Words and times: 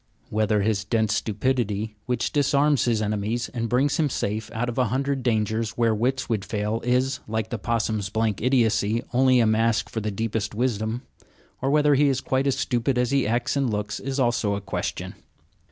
Whether 0.31 0.63
his 0.63 0.83
dense 0.83 1.13
stupidity, 1.13 1.95
Which 2.07 2.31
disarms 2.31 2.85
his 2.85 3.03
enemies 3.03 3.49
and 3.49 3.69
brings 3.69 3.97
him 3.97 4.09
safe 4.09 4.49
out 4.51 4.67
of 4.67 4.79
a 4.79 4.85
hundred 4.85 5.21
dangers 5.21 5.77
where 5.77 5.93
wits 5.93 6.27
would 6.27 6.43
fail, 6.43 6.81
is, 6.83 7.19
like 7.27 7.51
the 7.51 7.59
possum's 7.59 8.09
blank 8.09 8.41
idiocy, 8.41 9.03
only 9.13 9.39
a 9.39 9.45
mask 9.45 9.91
for 9.91 10.01
the 10.01 10.09
deepest 10.09 10.55
wisdom; 10.55 11.03
or 11.61 11.69
whether 11.69 11.93
he 11.93 12.09
is 12.09 12.19
quite 12.19 12.47
as 12.47 12.57
stupid 12.57 12.97
as 12.97 13.11
he 13.11 13.27
acts 13.27 13.55
and 13.55 13.69
looks, 13.69 13.99
is 13.99 14.19
also 14.19 14.55
a 14.55 14.59
question. 14.61 15.13